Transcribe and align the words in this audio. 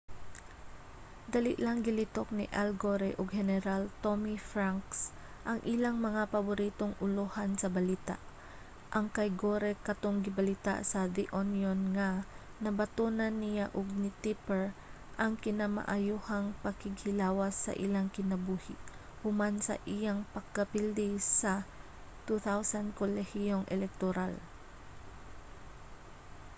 dali 1.33 1.53
lang 1.65 1.77
gilitok 1.85 2.27
ni 2.37 2.45
al 2.61 2.69
gore 2.83 3.09
ug 3.21 3.27
heneral 3.37 3.83
tommy 4.03 4.35
franks 4.51 4.99
ang 5.49 5.59
ilang 5.73 5.97
mga 6.07 6.23
paboritong 6.33 6.93
ulohan 7.05 7.51
sa 7.61 7.67
balita 7.77 8.15
ang 8.97 9.05
kay 9.15 9.29
gore 9.43 9.71
katong 9.87 10.17
gibalita 10.25 10.75
sa 10.91 10.99
the 11.15 11.25
onion 11.41 11.79
nga 11.97 12.09
nabatonan 12.63 13.33
niya 13.43 13.65
ug 13.77 13.87
ni 14.01 14.09
tipper 14.23 14.63
ang 15.23 15.33
kinamaayohang 15.43 16.47
pakighilawas 16.63 17.55
sa 17.65 17.73
ilang 17.85 18.07
kinabuhi 18.17 18.75
human 19.21 19.55
sa 19.67 19.75
iyang 19.95 20.19
pagkapildi 20.33 21.09
sa 21.41 21.53
2000 22.27 22.99
kolehiyong 23.01 23.65
elektoral 23.75 24.33